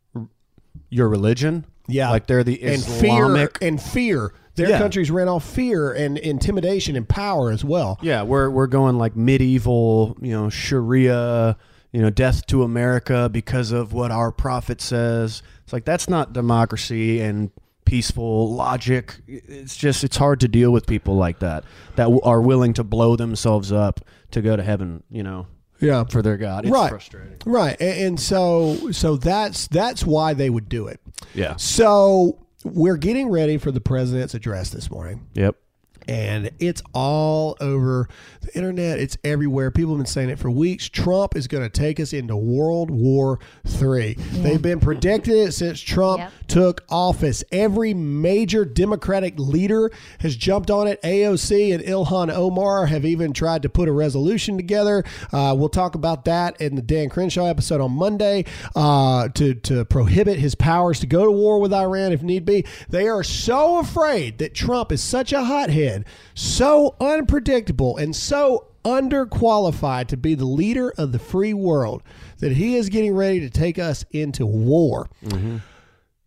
[0.89, 3.59] your religion, yeah, like they're the and Islamic.
[3.59, 4.33] fear and fear.
[4.55, 4.77] Their Yeah.
[4.79, 7.97] countries ran off fear and intimidation and power as well.
[8.01, 11.57] yeah, we're we're going like medieval, you know, Sharia,
[11.93, 15.41] you know, death to America because of what our prophet says.
[15.63, 17.51] It's like that's not democracy and
[17.85, 19.15] peaceful logic.
[19.27, 21.63] It's just it's hard to deal with people like that
[21.95, 24.01] that are willing to blow themselves up
[24.31, 25.03] to go to heaven.
[25.11, 25.47] You know,
[25.79, 26.65] Yeah, for their God.
[26.65, 27.37] It's right, frustrating.
[27.45, 30.99] right, and, and so so that's that's why they would do it.
[31.35, 31.55] Yeah.
[31.57, 35.27] So we're getting ready for the president's address this morning.
[35.33, 35.57] Yep.
[36.07, 38.07] And it's all over
[38.41, 38.99] the internet.
[38.99, 39.71] It's everywhere.
[39.71, 40.89] People have been saying it for weeks.
[40.89, 43.39] Trump is going to take us into World War
[43.81, 44.13] III.
[44.13, 46.31] They've been predicting it since Trump Yep.
[46.47, 47.43] took office.
[47.51, 51.01] Every major Democratic leader has jumped on it.
[51.03, 55.03] AOC and Ilhan Omar have even tried to put a resolution together.
[55.31, 59.85] Uh, we'll talk about that in the Dan Crenshaw episode on Monday uh, to to
[59.85, 62.65] prohibit his powers to go to war with Iran if need be.
[62.89, 65.92] They are so afraid that Trump is such a hothead,
[66.33, 72.03] so unpredictable, and so underqualified to be the leader of the free world
[72.39, 75.09] that he is getting ready to take us into war.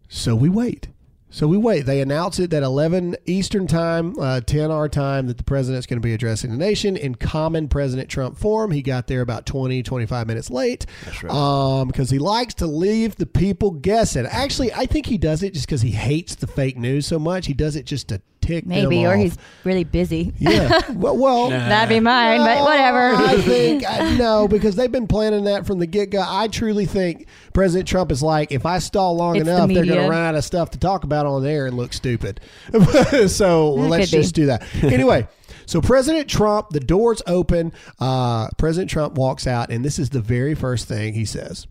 [0.08, 0.88] So we wait.
[1.28, 1.84] So we wait.
[1.84, 6.00] They announce it at 11 Eastern Time, uh, 10 our time, that the president's going
[6.00, 8.70] to be addressing the nation in common President Trump form.
[8.70, 10.86] He got there about 20, 25 minutes late
[11.30, 14.24] um, because he likes to leave the people guessing.
[14.24, 17.46] Actually, I think he does it just because he hates the fake news so much.
[17.46, 20.32] He does it just to tick them Maybe, or he's really busy.
[20.38, 20.80] Yeah.
[20.96, 23.14] Well, well That'd be mine, but whatever.
[23.14, 26.24] I think I, no, because they've been planning that from the get go.
[26.26, 29.76] I truly think President Trump is like, if I stall long It's the enough, they're
[29.84, 30.10] going to media.
[30.10, 32.40] run out of stuff to talk about on there and look stupid.
[33.28, 34.22] so let's could be.
[34.22, 35.26] just do that anyway.
[35.66, 37.72] So President Trump, the doors open.
[37.98, 41.66] Uh, President Trump walks out, and this is the very first thing he says.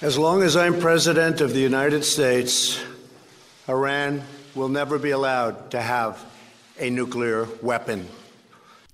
[0.00, 2.82] As long as I'm president of the United States,
[3.68, 4.22] Iran
[4.54, 6.24] will never be allowed to have
[6.78, 8.06] a nuclear weapon.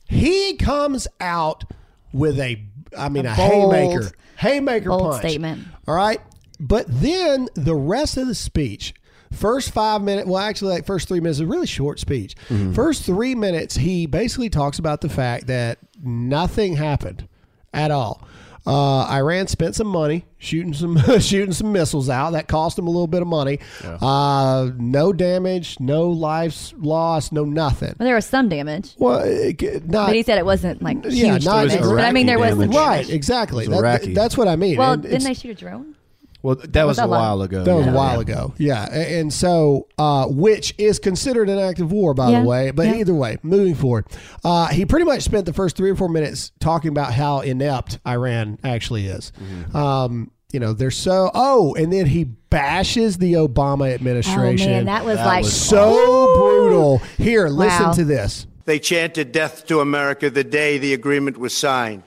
[0.09, 1.65] He comes out
[2.13, 2.63] with a,
[2.99, 5.23] I mean, a, A bold- haymaker, haymaker bold punch.
[5.23, 5.65] statement.
[5.87, 6.21] All right,
[6.59, 8.93] but then the rest of the speech,
[9.33, 12.35] first five minutes, well, actually, like first three minutes, is a really short speech.
[12.49, 12.73] Mm-hmm.
[12.73, 17.29] First three minutes, he basically talks about the fact that nothing happened
[17.73, 18.27] at all.
[18.67, 22.31] Uh, Iran spent some money shooting some shooting some missiles out.
[22.33, 23.59] That cost them a little bit of money.
[23.83, 27.95] Uh, no damage, no lives lost, no nothing.
[27.99, 31.33] Well, there was some damage, Well, it, not but he said it wasn't like Yeah,
[31.35, 31.81] huge not- damage.
[31.81, 32.77] Was But I mean, there was Iraqi damage.
[32.77, 33.69] right, exactly.
[33.69, 34.77] Was That- that's what I mean.
[34.77, 35.95] Well, And didn't they shoot a drone?
[36.43, 37.21] Well, that was that a long?
[37.21, 37.65] while ago.
[37.65, 37.93] That was yeah.
[37.93, 38.55] a while ago.
[38.59, 38.89] Yeah.
[38.91, 42.41] A- And so, uh, which is considered an act of war, by Yeah.
[42.41, 42.71] the way.
[42.71, 42.95] But Yeah.
[42.97, 44.07] either way, moving forward,
[44.45, 47.99] uh, he pretty much spent the first three or four minutes talking about how inept
[48.07, 49.33] Iran actually is.
[49.43, 49.77] Mm-hmm.
[49.77, 54.71] Um, you know, they're so, oh, and then he bashes the Obama Oh administration.
[54.71, 56.99] man, that was That like was so brutal.
[57.19, 57.93] Here, listen Wow.
[57.93, 58.47] to this.
[58.65, 62.03] They chanted death to America the day the agreement was signed.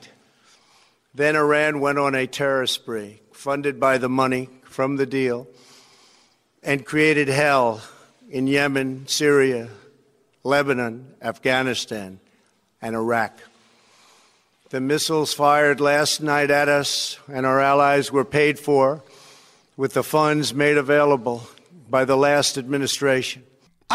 [1.15, 5.45] Then Iran went on a terror spree, funded by the money from the deal,
[6.63, 7.81] and created hell
[8.29, 9.67] in Yemen, Syria,
[10.45, 12.21] Lebanon, Afghanistan,
[12.81, 13.37] and Iraq.
[14.69, 19.03] The missiles fired last night at us and our allies were paid for
[19.75, 21.45] with the funds made available
[21.89, 23.43] by the last administration.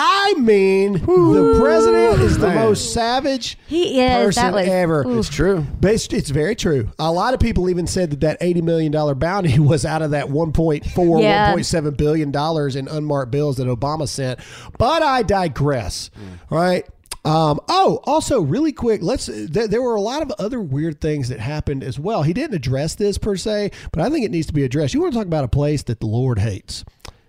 [0.01, 2.55] I mean, the president is the Man.
[2.57, 4.11] most savage He is.
[4.27, 5.05] person That was- ever.
[5.07, 5.19] oof.
[5.19, 5.67] It's true.
[5.81, 6.91] But it's, it's very true.
[7.01, 10.13] A lot of people even said that that eighty million dollar bounty was out of
[10.13, 11.49] that one point four, Yeah.
[11.49, 14.39] one point seven billion dollars in unmarked bills that Obama sent.
[14.79, 16.11] But I digress.
[16.51, 16.87] Right.
[17.25, 19.27] Um, oh, also, really quick, let's.
[19.27, 22.23] Th- there were a lot of other weird things that happened as well.
[22.23, 24.95] He didn't address this per se, but I think it needs to be addressed.
[24.95, 26.85] You want to talk about a place that the Lord hates?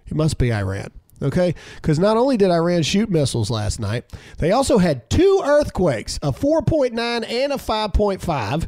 [0.05, 0.91] It must be Iran.
[1.21, 4.05] Okay, because not only did Iran shoot missiles last night,
[4.37, 6.97] they also had two earthquakes, a 4.9
[7.29, 8.67] and a 5.5,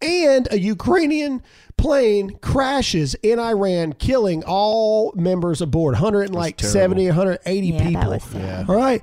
[0.00, 1.42] and a Ukrainian
[1.76, 8.10] plane crashes in Iran, killing all members aboard, 170, 180 Yeah, that people.
[8.10, 8.68] was sad.
[8.70, 9.02] All right.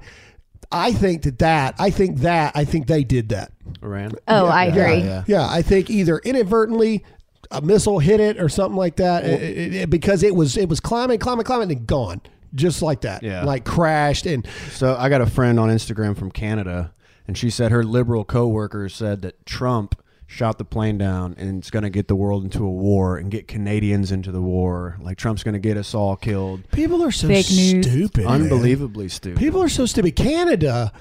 [0.71, 3.52] I think that that I think that I think they did that.
[3.82, 4.12] Iran.
[4.28, 4.99] Oh, I agree.
[5.04, 5.23] yeah.
[5.25, 7.04] Yeah, I think either inadvertently
[7.49, 10.69] a missile hit it or something like that it- it- it- because it was it
[10.69, 12.21] was climbing, climbing, climbing, and gone
[12.56, 13.24] just like that.
[13.24, 13.44] Yeah.
[13.44, 16.94] like crashed and So I got a friend on Instagram from Canada,
[17.28, 21.72] and she said her liberal coworkers said that Trump shot the plane down and it's
[21.72, 24.96] going to get the world into a war and get Canadians into the war.
[25.02, 26.70] Like Trump's going to get us all killed.
[26.72, 27.88] people are so Fake news.
[27.88, 28.26] stupid.
[28.26, 28.44] man.
[28.44, 29.40] Unbelievably stupid.
[29.40, 30.16] People are so stupid.
[30.16, 30.92] Canada.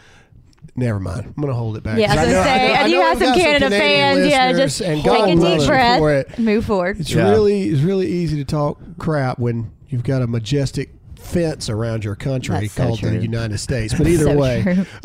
[0.76, 1.26] Never mind.
[1.26, 1.98] I'm going to hold it back.
[1.98, 3.36] Yeah, I was 'Cause gonna know- say, I know- and you know have we've some
[3.36, 4.30] got Canada Canadian fans.
[4.30, 6.38] Yeah, listeners, just and take God a love deep us breath, for it.
[6.38, 7.00] move forward.
[7.00, 7.30] It's Yeah.
[7.30, 12.16] really it's really easy to talk crap when you've got a majestic fence around your
[12.16, 13.18] country That's so called the.
[13.18, 13.94] United States.
[13.98, 14.86] But either So way,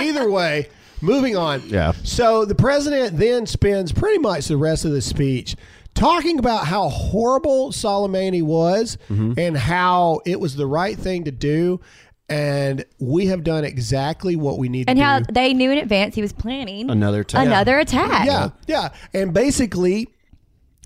[0.00, 0.68] either way,
[1.00, 1.62] moving on.
[1.66, 1.92] Yeah.
[2.04, 5.56] So the president then spends pretty much the rest of the speech
[5.94, 9.32] talking about how horrible Soleimani was Mm-hmm.
[9.38, 11.80] and how it was the right thing to do.
[12.28, 15.32] And we have done exactly what we need and to how do.
[15.32, 17.44] they knew in advance he was planning Another attack.
[17.44, 18.24] Another attack.
[18.26, 18.90] Yeah, yeah.
[19.12, 20.08] And basically,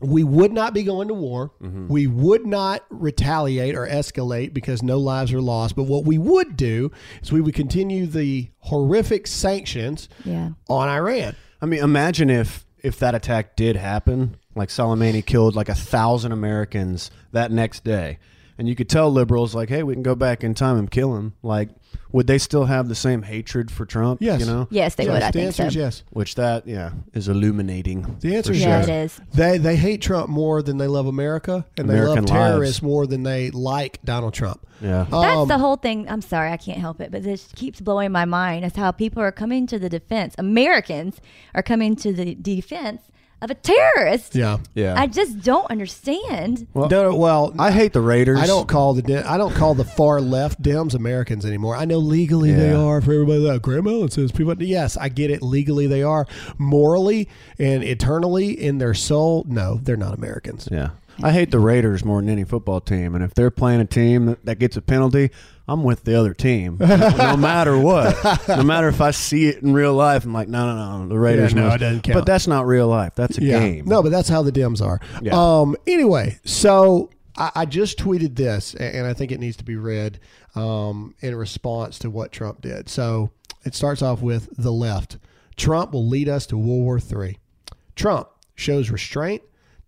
[0.02, 1.52] we would not be going to war.
[1.62, 1.88] Mm-hmm.
[1.88, 5.76] We would not retaliate or escalate because no lives are lost.
[5.76, 6.90] But what we would do
[7.22, 10.50] is we would continue the horrific sanctions Yeah.
[10.68, 11.36] on Iran.
[11.62, 16.32] I mean, imagine if if that attack did happen, like Soleimani killed like a thousand
[16.32, 18.18] Americans that next day,
[18.58, 21.16] and you could tell liberals like, hey, we can go back in time and kill
[21.16, 21.34] him.
[21.42, 21.70] Like,
[22.12, 24.20] would they still have the same hatred for Trump?
[24.22, 24.40] Yes.
[24.40, 25.22] you know, Yes, they Yes, would.
[25.22, 25.66] I the think answer so.
[25.68, 26.02] is yes.
[26.10, 28.16] which that yeah is illuminating.
[28.20, 28.88] The answer for is Yeah, yes.
[28.88, 29.20] it is.
[29.34, 32.82] They they hate Trump more than they love America, and they love terrorists lives.
[32.82, 34.66] more than they like Donald Trump.
[34.80, 36.08] Yeah, That's Um, the whole thing.
[36.08, 38.64] I'm sorry, I can't help it, but this keeps blowing my mind.
[38.64, 40.34] Is how people are coming to the defense.
[40.38, 41.20] Americans
[41.54, 43.02] are coming to the defense
[43.44, 44.34] of a terrorist.
[44.34, 44.58] Yeah.
[44.74, 44.94] yeah.
[44.98, 46.66] I just don't understand.
[46.74, 48.40] well, No, well, I hate the Raiders.
[48.40, 51.76] I don't call the De- I don't call the far left Dems Americans anymore.
[51.76, 54.60] I know legally they are for everybody that Graham Allen says people.
[54.62, 55.42] Yes, I get it.
[55.42, 56.26] Legally they are.
[56.58, 57.28] Morally
[57.58, 60.68] and eternally in their soul, no, they're not Americans.
[60.70, 60.90] Yeah.
[61.22, 63.14] I hate the Raiders more than any football team.
[63.14, 65.30] And if they're playing a team that, gets a penalty,
[65.68, 66.76] I'm with the other team.
[66.80, 68.16] no matter what.
[68.48, 71.08] No matter if I see it in real life, I'm like, no, no, no.
[71.08, 72.14] The Raiders Yeah, no, must- it doesn't count.
[72.14, 73.14] But that's not real life.
[73.14, 73.86] That's a game.
[73.86, 75.00] No, but that's how the Dems are.
[75.22, 75.32] Yeah.
[75.34, 75.76] Um.
[75.86, 80.20] Anyway, so I, I just tweeted this, and I think it needs to be read
[80.54, 82.88] um, in response to what Trump did.
[82.88, 83.30] So
[83.64, 85.18] it starts off with the left.
[85.56, 87.38] Trump will lead us to World War III.
[87.96, 89.42] Trump shows restraint,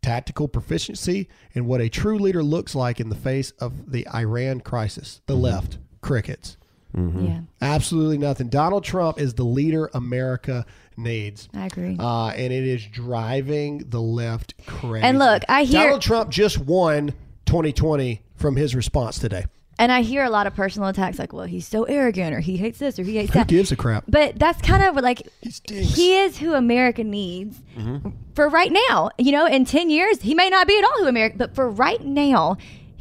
[0.07, 4.61] tactical proficiency, and what a true leader looks like in the face of the Iran
[4.61, 5.21] crisis.
[5.27, 6.57] The left, crickets.
[6.95, 8.49] Yeah, Absolutely nothing.
[8.49, 10.65] Donald Trump is the leader America
[10.97, 11.47] needs.
[11.53, 11.95] I agree.
[11.99, 15.05] Uh, and it is driving the left crazy.
[15.05, 17.09] And look, I hear- Donald Trump just won
[17.45, 19.45] 2020 from his response today.
[19.79, 22.57] And I hear a lot of personal attacks, like, "Well, he's so arrogant, or he
[22.57, 23.39] hates this, or he hates that.
[23.39, 24.05] Who that." gives a crap?
[24.09, 25.29] But that's kind of like
[25.69, 28.09] he is who America needs Mm-hmm.
[28.35, 29.11] for right now.
[29.19, 31.69] You know, in ten years, he may not be at all who America, but for
[31.71, 32.57] right now,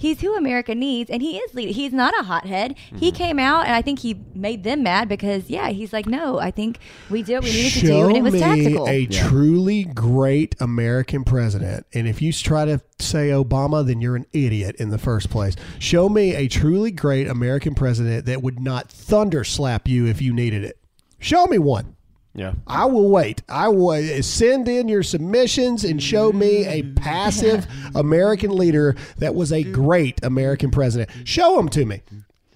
[0.05, 1.73] he's who America needs, and he is leading.
[1.73, 2.75] He's not a hothead.
[2.95, 3.15] He Mm-hmm.
[3.15, 6.51] came out, and I think he made them mad because, yeah, he's like, no, I
[6.51, 8.87] think we did what we needed to do, and it was me tactical.
[8.87, 11.85] a truly great American president.
[11.93, 15.55] And if you try to say Obama, then you're an idiot in the first place.
[15.79, 20.33] Show me a truly great American president that would not thunder slap you if you
[20.33, 20.77] needed it.
[21.19, 21.94] Show me one.
[22.35, 22.53] Yeah.
[22.67, 23.41] I will wait.
[23.47, 26.95] I will eh, send in your submissions and show me a mm.
[26.95, 31.09] passive American leader that was a great American president.
[31.23, 32.01] Show them to me.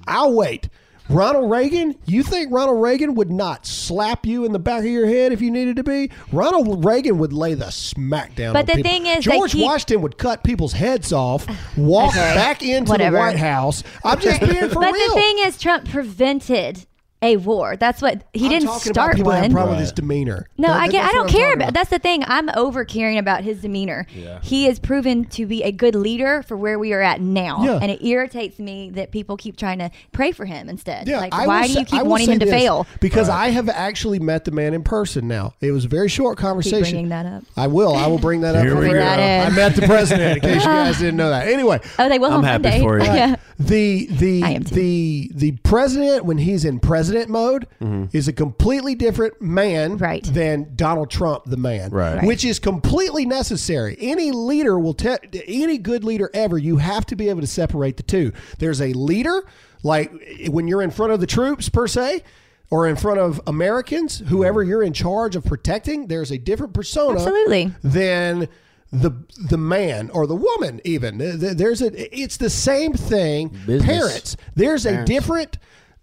[0.05, 0.67] I'll wait.
[1.09, 5.07] Ronald Reagan, you think Ronald Reagan would not slap you in the back of your
[5.07, 6.11] head if you needed to be?
[6.31, 8.53] Ronald Reagan would lay the smack down.
[8.53, 8.91] But on the people.
[8.91, 12.35] thing is, George keep- Washington would cut people's heads off, walk Okay.
[12.35, 13.15] back into Whatever.
[13.15, 13.83] the White House.
[14.05, 15.07] I'm just being for but real.
[15.07, 16.85] the thing is, Trump prevented
[17.21, 17.75] a war.
[17.75, 19.51] That's what he I'm didn't talking start about people that have one.
[19.51, 19.81] a problem with Right.
[19.81, 20.47] his demeanor.
[20.57, 20.99] No, That- I get.
[20.99, 21.73] I that's don't I'm care talking about.
[21.73, 22.23] That's the thing.
[22.27, 24.07] I'm over caring about his demeanor.
[24.15, 24.39] Yeah.
[24.41, 27.79] He is proven to be a good leader for where we are at now, Yeah.
[27.81, 31.07] and it irritates me that people keep trying to pray for him instead.
[31.09, 32.45] Yeah, like, I why will do say- you keep I will wanting say him to
[32.45, 32.87] this, fail?
[33.01, 35.53] Because I have actually met the man in person now.
[35.59, 36.81] It was a very short Keep conversation.
[36.81, 37.43] bringing that up.
[37.57, 37.95] I will.
[37.95, 38.63] I will bring that up.
[38.63, 38.93] Here for we you.
[38.93, 38.99] go.
[38.99, 39.51] That in.
[39.51, 40.37] I met the president.
[40.37, 41.47] In case you guys didn't know that.
[41.49, 42.79] Anyway, Oh, they will I'm on happy Monday.
[42.79, 43.03] for you.
[43.13, 43.35] yeah.
[43.59, 44.75] the the I am too.
[44.75, 46.79] the the president when he's in
[47.09, 48.05] president mode mm-hmm.
[48.15, 50.23] is a completely different man Right.
[50.23, 52.17] than Donald Trump, the man, Right.
[52.17, 52.25] Right.
[52.25, 53.97] which is completely necessary.
[53.99, 55.17] Any leader will tell
[55.47, 56.57] any good leader ever.
[56.57, 58.31] You have to be able to separate the two.
[58.59, 59.43] There's a leader,
[59.83, 60.11] like
[60.47, 62.23] when you're in front of the troops per se.
[62.71, 67.17] Or in front of Americans, whoever you're in charge of protecting, there's a different persona
[67.17, 67.73] Absolutely.
[67.83, 68.47] than
[68.91, 69.09] the
[69.49, 70.79] the man or the woman.
[70.83, 73.47] Even there's a it's the same thing.
[73.65, 73.83] Business.
[73.83, 75.57] Parents, there's a different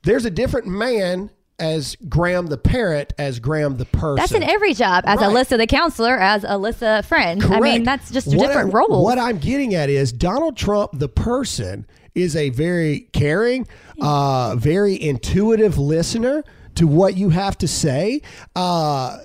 [0.06, 4.16] there's a different man as Graham the parent as Graham the person.
[4.16, 5.04] That's in every job.
[5.06, 5.30] As Right.
[5.30, 7.42] Alyssa the counselor, as Alyssa friend.
[7.44, 9.02] I mean, that's just What different I- roles.
[9.04, 13.66] What I'm getting at is Donald Trump, the person, is a very caring,
[14.00, 16.44] uh, very intuitive listener
[16.76, 18.20] to what you have to say.
[18.54, 19.18] Uh,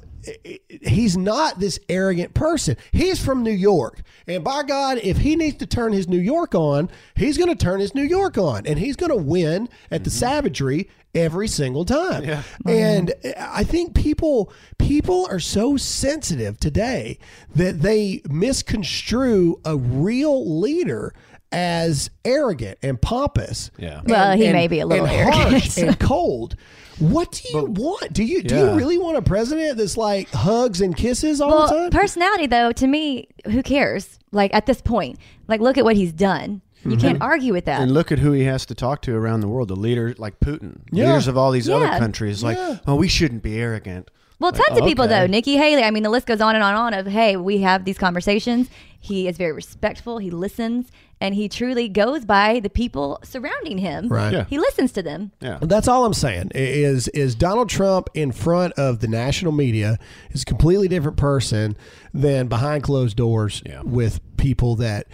[0.82, 2.78] he's not this arrogant person.
[2.92, 4.02] He's from New York.
[4.28, 7.56] And by God, if he needs to turn his New York on, he's going to
[7.56, 10.20] turn his New York on and he's going to win at the mm-hmm.
[10.20, 12.44] savagery every single time.
[12.66, 17.20] Oh, and I think people people are so sensitive today
[17.56, 21.14] that they misconstrue a real leader
[21.52, 23.72] as arrogant and pompous.
[23.78, 24.02] Yeah.
[24.06, 25.52] Well, he may be a little and arrogant.
[25.52, 26.56] harsh and cold.
[27.02, 28.14] What do you want?
[28.14, 28.72] Do you do Yeah.
[28.72, 31.90] you really want a president that's like hugs and kisses all the time?
[31.90, 34.20] personality though, to me, who cares?
[34.32, 36.62] Like at this point, like look at what he's done.
[36.84, 37.24] You can't mm-hmm.
[37.24, 37.82] argue with that.
[37.82, 39.68] And look at who he has to talk to around the world.
[39.68, 41.08] The leaders like Putin, Yeah.
[41.08, 42.44] leaders of all these other countries.
[42.44, 42.78] Like, Yeah.
[42.88, 44.10] oh, we shouldn't be arrogant.
[44.40, 45.14] Well, tons of people okay.
[45.14, 45.28] though.
[45.28, 45.84] Nikki Haley.
[45.84, 46.94] I mean, the list goes on and on and on.
[46.96, 48.70] Of hey, we have these conversations.
[49.00, 50.18] He is very respectful.
[50.18, 54.10] He listens, and he truly goes by the people surrounding him.
[54.10, 54.34] Right.
[54.34, 54.46] Yeah.
[54.46, 55.32] He listens to them.
[55.40, 55.60] Yeah.
[55.62, 59.98] That's all I'm saying is is Donald Trump in front of the national media
[60.32, 61.78] is a completely different person
[62.14, 63.82] than behind closed doors Yeah.
[63.84, 65.08] with people that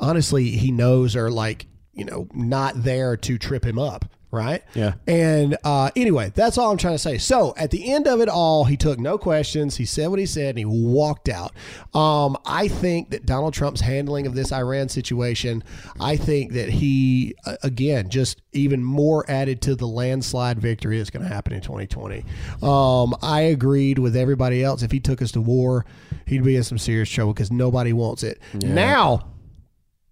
[0.00, 4.04] honestly he knows are like you know not there to trip him up
[4.36, 4.62] right?
[4.74, 4.94] Yeah.
[5.06, 7.18] and uh, anyway that's all i'm trying to say.
[7.18, 9.76] So at the end of it all he took no questions.
[9.76, 11.52] He said what he said and he walked out.
[11.94, 15.64] Um, i think that donald trump's handling of this iran situation
[15.98, 21.10] i think that he uh, again just even more added to the landslide victory that's
[21.10, 22.24] going to happen in 2020
[22.62, 24.82] um, i agreed with everybody else.
[24.82, 25.86] If he took us to war
[26.26, 28.40] he'd be in some serious trouble because nobody wants it.
[28.54, 29.28] Now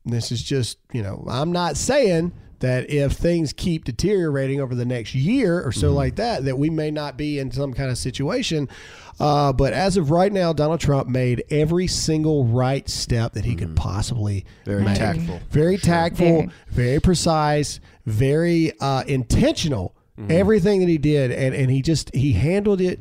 [0.04, 4.84] this is just, you know, I'm not saying that if things keep deteriorating over the
[4.84, 7.98] next year or so like that, that we may not be in some kind of
[7.98, 8.68] situation.
[9.20, 13.54] Uh, but as of right now, Donald Trump made every single right step that he
[13.54, 14.96] could possibly Very make.
[14.98, 15.40] tactful.
[15.50, 16.50] Very tactful, Very.
[16.70, 19.94] very, precise, very uh, intentional.
[20.28, 23.00] Everything that he did, and, and he just he handled it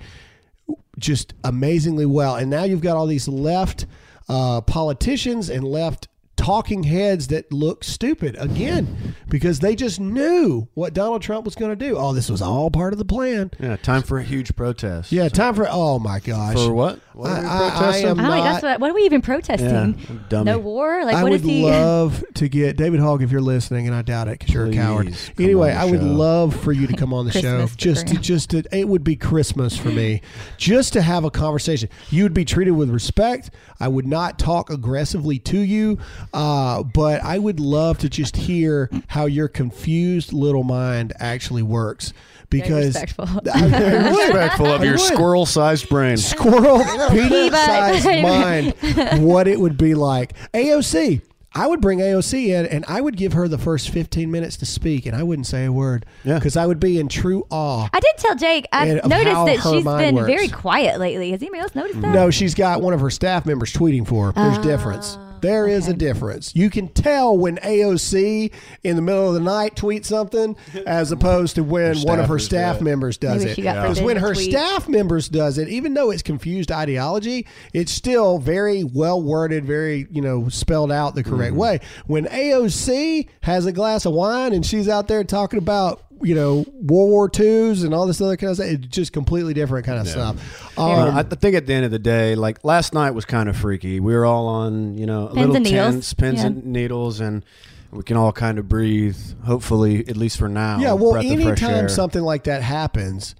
[0.98, 2.36] just amazingly well.
[2.36, 3.86] And now you've got all these left
[4.28, 10.94] uh, politicians and left talking heads that look stupid again because they just knew what
[10.94, 11.96] Donald Trump was going to do.
[11.98, 13.52] Oh, this was all part of the plan.
[13.60, 13.78] Yeah.
[13.78, 15.12] Time for a huge protest.
[15.12, 16.56] Yeah, time for oh my gosh.
[16.56, 17.00] For what?
[17.14, 18.08] What are we I- I protesting?
[18.10, 18.80] am I don't not- that's what.
[18.80, 20.00] What are we even protesting?
[20.32, 20.44] Yeah.
[20.44, 21.06] No war.
[21.06, 21.64] Like I what would is he?
[21.70, 24.74] love to get David Hogg if you're listening, and I doubt it because you're a
[24.74, 25.16] coward.
[25.40, 26.06] Anyway, I would show.
[26.06, 27.68] love for you to come on the show.
[27.78, 30.22] Just to, just to, it would be Christmas for me.
[30.58, 31.90] just to have a conversation.
[32.10, 33.52] You would be treated with respect.
[33.80, 36.00] I would not talk aggressively to you,
[36.34, 42.14] uh, but I would love to just hear how your confused little mind actually works.
[42.50, 43.26] Because respectful.
[43.54, 44.10] I, I.
[44.10, 46.18] Respectful of I your would squirrel-sized brain.
[46.18, 50.34] squirrel peanut sized mind what it would be like.
[50.54, 51.22] AOC.
[51.56, 54.66] I would bring AOC in and I would give her the first 15 minutes to
[54.66, 56.06] speak and I wouldn't say a word.
[56.24, 56.36] Yeah.
[56.40, 57.90] Because I would be in true awe.
[57.94, 58.68] I did tell Jake.
[58.72, 60.28] I noticed that she's been works.
[60.28, 61.32] very quiet lately.
[61.32, 62.14] Has anybody else noticed that?
[62.14, 64.32] No, she's got one of her staff members tweeting for her.
[64.34, 65.18] There's difference.
[65.44, 66.56] There is a difference.
[66.56, 68.52] You can tell when AOC
[68.84, 70.56] in the middle of the night tweets something
[70.88, 72.84] as opposed to when one of her staff yeah.
[72.84, 73.56] members does Maybe it.
[73.58, 74.52] Because forbidden when her tweet.
[74.52, 80.08] staff members does it, even though it's confused ideology, it's still very well worded, very,
[80.10, 81.80] you know, spelled out the correct way.
[82.08, 86.66] When AOC has a glass of wine and she's out there talking about you know
[86.74, 88.68] World War Twos and all this other kind of stuff.
[88.70, 90.78] It's just completely different kind of stuff.
[90.78, 93.56] Um, I think at the end of the day, like last night was kind of
[93.58, 94.00] freaky.
[94.00, 95.94] We were all on, you know, a Pins little and needles.
[95.94, 96.46] tense, pins Yeah.
[96.48, 97.44] and needles, and
[97.92, 99.18] we can all kind of breathe.
[99.46, 100.80] Hopefully, at least for now.
[100.80, 103.36] Yeah, well, breath of fresh anytime something like that happens,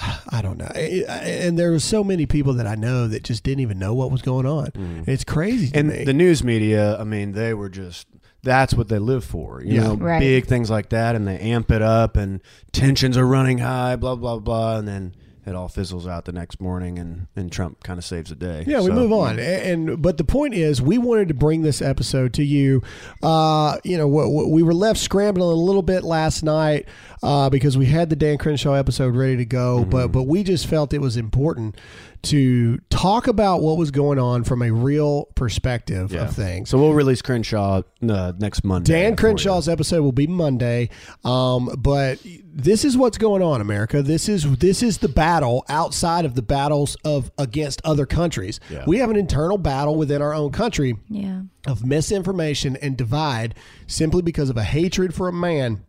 [0.30, 0.66] I don't know.
[0.66, 4.10] And there were so many people that I know that just didn't even know what
[4.10, 5.04] was going on.
[5.06, 6.04] It's crazy to and me.
[6.04, 8.06] the news media, I mean, they were just
[8.42, 9.62] that's what they live for.
[9.62, 9.82] You Yeah.
[9.84, 10.20] know, Right.
[10.20, 12.40] big things like that, and they amp it up, and
[12.72, 15.14] tensions are running high, blah blah blah, and then
[15.46, 18.62] it all fizzles out the next morning, and, and Trump kind of saves the day.
[18.66, 21.80] Yeah, we move on, A- and, but the point is, we wanted to bring this
[21.80, 22.82] episode to you.
[23.22, 26.86] Uh, you know, w- w- we were left scrambling a little bit last night
[27.22, 30.66] uh, because we had the Dan Crenshaw episode ready to go, but but we just
[30.66, 31.74] felt it was important
[32.22, 36.22] to talk about what was going on from a real perspective Yeah.
[36.24, 36.68] of things.
[36.68, 38.92] So we'll release Crenshaw uh, next Monday.
[38.92, 39.16] Dan for you.
[39.16, 40.90] Crenshaw's episode will be Monday,
[41.24, 42.18] um, but
[42.52, 44.02] this is what's going on, America.
[44.02, 48.60] This is this is the battle outside of the battles of against other countries.
[48.68, 48.84] Yeah.
[48.86, 51.42] We have an internal battle within our own country Yeah.
[51.66, 53.54] of misinformation and divide
[53.86, 55.80] simply because of a hatred for a man,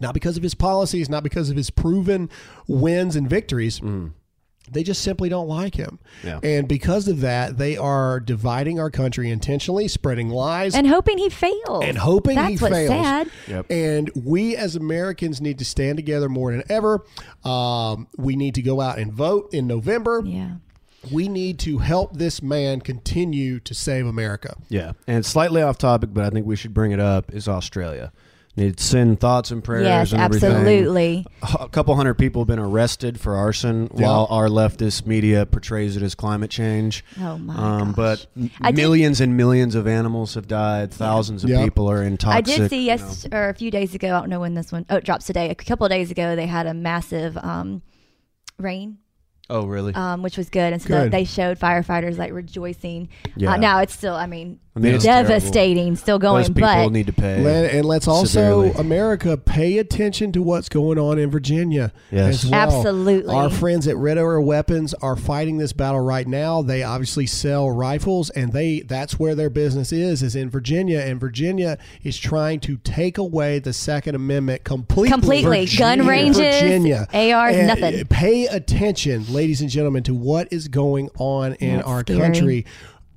[0.00, 2.28] not because of his policies, not because of his proven
[2.68, 3.80] wins and victories.
[4.72, 5.98] They just simply don't like him.
[6.24, 6.40] Yeah.
[6.42, 11.28] And because of that, they are dividing our country intentionally, spreading lies And hoping he
[11.30, 11.84] fails.
[11.84, 12.88] and hoping That's he what's fails.
[12.90, 13.30] sad.
[13.48, 13.66] Yep.
[13.70, 17.04] And we as Americans need to stand together more than ever.
[17.44, 20.22] Um, we need to go out and vote in November.
[20.24, 20.52] Yeah.
[21.12, 24.56] We need to help this man continue to save America.
[24.68, 27.32] Yeah, and slightly off topic, but I think we should bring it up.
[27.32, 28.12] Is Australia?
[28.58, 29.84] Need to send thoughts and prayers.
[29.84, 30.50] Yes, and everything.
[30.50, 31.24] absolutely.
[31.60, 36.02] A couple hundred people have been arrested for arson, while our leftist media portrays it
[36.02, 37.04] as climate change.
[37.20, 40.92] Oh, my Um, but m- I did- millions and millions of animals have died.
[40.92, 41.62] Thousands of Yeah.
[41.62, 42.36] people are in toxic.
[42.36, 44.08] I did see you know- yes or a few days ago.
[44.16, 44.84] I don't know when this one.
[44.90, 45.50] Oh, it drops today.
[45.50, 47.82] A couple of days ago, they had a massive um,
[48.58, 48.98] rain,
[49.50, 49.94] Oh, really?
[49.94, 51.04] um, which was good, and so Good.
[51.04, 53.08] that they showed firefighters like rejoicing.
[53.36, 53.52] Yeah.
[53.52, 56.42] Uh, now it's still, I mean, I mean, it's devastating, still going.
[56.42, 57.42] Those people but need to pay.
[57.42, 58.70] Let- and let's also, severely.
[58.72, 62.44] America, pay attention to what's going on in Virginia Yes.
[62.44, 62.60] as well.
[62.78, 63.34] Absolutely.
[63.34, 66.62] Our friends at Red Arrow Weapons are fighting this battle right now.
[66.62, 71.00] They obviously sell rifles, and they that's where their business is, is in Virginia.
[71.00, 75.10] And Virginia is trying to take away the Second Amendment completely.
[75.10, 75.66] Completely.
[75.76, 77.06] Gun ranges, Virginia.
[77.12, 78.06] AR, And uh, nothing.
[78.06, 82.18] Pay attention, ladies and gentlemen, to what is going on in That's our scary.
[82.20, 82.66] country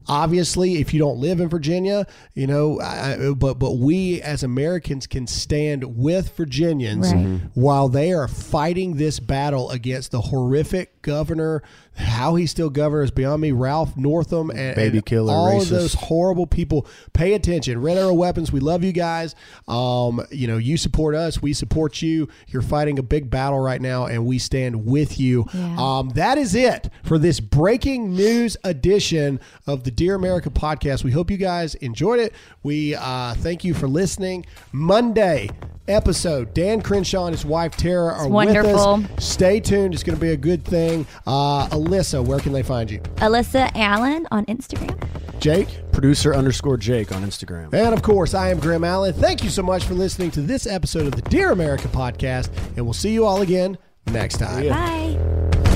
[0.08, 5.06] obviously if you don't live in virginia you know I, but but we as americans
[5.08, 7.26] can stand with virginians Right.
[7.26, 7.52] Mhm.
[7.54, 11.62] while they are fighting this battle against the horrific governor
[11.94, 15.64] how he still governs beyond me ralph northam and, Baby and killer, all racist.
[15.64, 19.36] of those horrible people pay attention red arrow weapons we love you guys
[19.68, 23.82] um, you know you support us we support you you're fighting a big battle right
[23.82, 25.76] now and we stand with you Yeah.
[25.78, 31.04] um, that is it for this breaking news edition of the Dear America podcast.
[31.04, 32.34] We hope you guys enjoyed it.
[32.64, 34.46] We uh, thank you for listening.
[34.72, 35.50] Monday
[35.88, 36.54] episode.
[36.54, 38.98] Dan Crenshaw and his wife Tara are wonderful.
[38.98, 39.26] with us.
[39.26, 39.94] Stay tuned.
[39.94, 41.06] It's going to be a good thing.
[41.26, 43.00] Uh, Alyssa, where can they find you?
[43.18, 44.98] Alyssa Allen on Instagram.
[45.40, 45.68] Jake?
[45.92, 47.74] Producer underscore Jake on Instagram.
[47.74, 49.14] And of course, I am Graham Allen.
[49.14, 52.86] Thank you so much for listening to this episode of the Dear America podcast, and
[52.86, 53.78] we'll see you all again
[54.08, 54.70] next time.
[54.70, 55.70] Bye.